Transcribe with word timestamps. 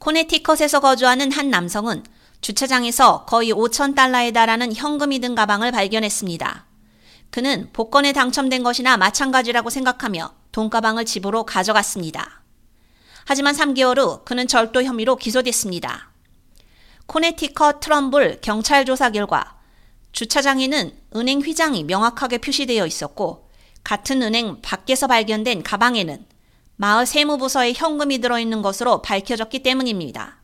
코네티컷에서 0.00 0.80
거주하는 0.80 1.30
한 1.30 1.50
남성은 1.50 2.04
주차장에서 2.40 3.26
거의 3.26 3.52
5천 3.52 3.94
달러에 3.94 4.30
달하는 4.30 4.74
현금이 4.74 5.18
든 5.18 5.34
가방을 5.34 5.72
발견했습니다. 5.72 6.66
그는 7.30 7.68
복권에 7.74 8.12
당첨된 8.12 8.62
것이나 8.62 8.96
마찬가지라고 8.96 9.68
생각하며 9.68 10.32
돈가방을 10.52 11.04
집으로 11.04 11.44
가져갔습니다. 11.44 12.42
하지만 13.26 13.54
3개월 13.54 13.98
후 13.98 14.24
그는 14.24 14.48
절도 14.48 14.82
혐의로 14.82 15.16
기소됐습니다. 15.16 16.10
코네티컷 17.04 17.80
트럼블 17.80 18.38
경찰 18.40 18.86
조사 18.86 19.10
결과 19.10 19.58
주차장에는 20.12 20.98
은행 21.16 21.40
휘장이 21.40 21.84
명확하게 21.84 22.38
표시되어 22.38 22.86
있었고 22.86 23.50
같은 23.84 24.22
은행 24.22 24.62
밖에서 24.62 25.06
발견된 25.06 25.62
가방에는 25.62 26.29
마을 26.80 27.04
세무부서에 27.04 27.74
현금이 27.76 28.20
들어있는 28.20 28.62
것으로 28.62 29.02
밝혀졌기 29.02 29.58
때문입니다. 29.58 30.38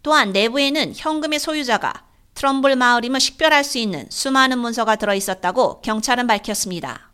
또한 0.00 0.30
내부에는 0.30 0.92
현금의 0.94 1.40
소유자가 1.40 2.04
트럼블 2.34 2.76
마을임을 2.76 3.18
식별할 3.18 3.64
수 3.64 3.78
있는 3.78 4.06
수많은 4.10 4.60
문서가 4.60 4.94
들어있었다고 4.94 5.80
경찰은 5.80 6.28
밝혔습니다. 6.28 7.10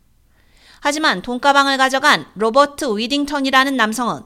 하지만 0.81 1.23
돈가방을 1.23 1.79
가져간 1.79 2.27
로버트 2.35 2.99
위딩턴이라는 2.99 3.75
남성은 3.75 4.21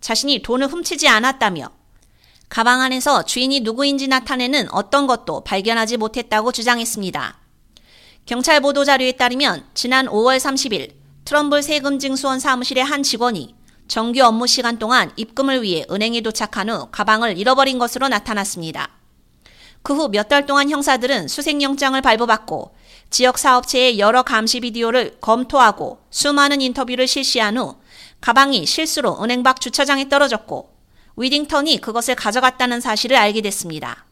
자신이 0.00 0.42
돈을 0.42 0.66
훔치지 0.66 1.06
않았다며 1.06 1.70
가방 2.48 2.80
안에서 2.80 3.22
주인이 3.22 3.60
누구인지 3.60 4.08
나타내는 4.08 4.68
어떤 4.72 5.06
것도 5.06 5.44
발견하지 5.44 5.98
못했다고 5.98 6.50
주장했습니다. 6.50 7.38
경찰 8.26 8.60
보도 8.60 8.84
자료에 8.84 9.12
따르면 9.12 9.64
지난 9.74 10.06
5월 10.06 10.38
30일 10.38 11.04
트럼블 11.24 11.62
세금 11.62 11.98
징수원 11.98 12.38
사무실의 12.38 12.84
한 12.84 13.02
직원이 13.02 13.53
정규 13.86 14.22
업무 14.22 14.46
시간 14.46 14.78
동안 14.78 15.12
입금을 15.16 15.62
위해 15.62 15.84
은행에 15.90 16.20
도착한 16.22 16.70
후 16.70 16.88
가방을 16.90 17.38
잃어버린 17.38 17.78
것으로 17.78 18.08
나타났습니다. 18.08 18.88
그 19.82 19.94
후 19.94 20.08
몇 20.08 20.28
달 20.28 20.46
동안 20.46 20.70
형사들은 20.70 21.28
수색영장을 21.28 22.00
발부받고 22.00 22.74
지역 23.10 23.38
사업체의 23.38 23.98
여러 23.98 24.22
감시 24.22 24.60
비디오를 24.60 25.18
검토하고 25.20 25.98
수많은 26.10 26.62
인터뷰를 26.62 27.06
실시한 27.06 27.58
후 27.58 27.76
가방이 28.22 28.64
실수로 28.64 29.22
은행 29.22 29.42
밖 29.42 29.60
주차장에 29.60 30.08
떨어졌고 30.08 30.70
위딩턴이 31.16 31.82
그것을 31.82 32.14
가져갔다는 32.14 32.80
사실을 32.80 33.16
알게 33.18 33.42
됐습니다. 33.42 34.06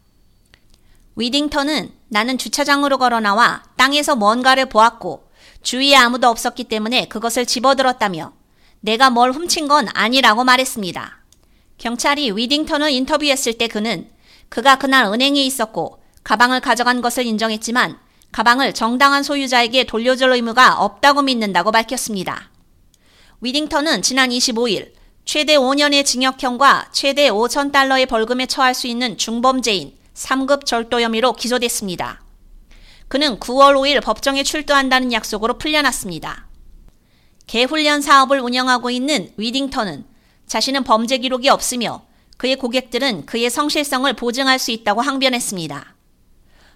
위딩턴은 1.16 1.90
나는 2.08 2.36
주차장으로 2.38 2.98
걸어 2.98 3.20
나와 3.20 3.62
땅에서 3.76 4.14
뭔가를 4.14 4.66
보았고 4.66 5.26
주위에 5.62 5.96
아무도 5.96 6.28
없었기 6.28 6.64
때문에 6.64 7.06
그것을 7.06 7.46
집어들었다며 7.46 8.32
내가 8.82 9.10
뭘 9.10 9.30
훔친 9.32 9.68
건 9.68 9.86
아니라고 9.94 10.44
말했습니다. 10.44 11.18
경찰이 11.78 12.32
위딩턴을 12.32 12.90
인터뷰했을 12.90 13.54
때 13.54 13.68
그는 13.68 14.10
그가 14.48 14.76
그날 14.76 15.06
은행에 15.06 15.40
있었고 15.42 16.02
가방을 16.24 16.60
가져간 16.60 17.00
것을 17.00 17.24
인정했지만 17.26 17.98
가방을 18.32 18.74
정당한 18.74 19.22
소유자에게 19.22 19.84
돌려줄 19.84 20.32
의무가 20.32 20.80
없다고 20.80 21.22
믿는다고 21.22 21.70
밝혔습니다. 21.70 22.50
위딩턴은 23.40 24.02
지난 24.02 24.30
25일 24.30 24.92
최대 25.24 25.56
5년의 25.56 26.04
징역형과 26.04 26.88
최대 26.92 27.30
5천 27.30 27.70
달러의 27.70 28.06
벌금에 28.06 28.46
처할 28.46 28.74
수 28.74 28.88
있는 28.88 29.16
중범죄인 29.16 29.96
3급 30.14 30.66
절도 30.66 31.00
혐의로 31.00 31.34
기소됐습니다. 31.34 32.20
그는 33.06 33.38
9월 33.38 33.74
5일 33.74 34.02
법정에 34.02 34.42
출두한다는 34.42 35.12
약속으로 35.12 35.58
풀려났습니다. 35.58 36.48
개훈련 37.46 38.00
사업을 38.00 38.40
운영하고 38.40 38.90
있는 38.90 39.32
위딩턴은 39.36 40.04
자신은 40.46 40.84
범죄 40.84 41.18
기록이 41.18 41.48
없으며 41.48 42.04
그의 42.36 42.56
고객들은 42.56 43.26
그의 43.26 43.50
성실성을 43.50 44.12
보증할 44.14 44.58
수 44.58 44.70
있다고 44.70 45.00
항변했습니다. 45.00 45.94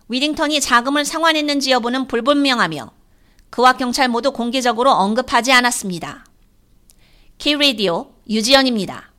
위딩턴이 0.08 0.60
자금을 0.60 1.04
상환했는지 1.04 1.72
여부는 1.72 2.06
불분명하며 2.06 2.90
그와 3.50 3.72
경찰 3.72 4.08
모두 4.08 4.32
공개적으로 4.32 4.92
언급하지 4.92 5.52
않았습니다. 5.52 6.24
키레디오 7.38 8.12
유지연입니다. 8.28 9.15